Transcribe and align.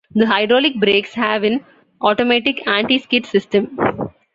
The 0.15 0.25
hydraulic 0.25 0.79
brakes 0.79 1.13
have 1.13 1.43
an 1.43 1.63
automatic 2.01 2.65
anti-skid 2.67 3.23
system. 3.23 3.77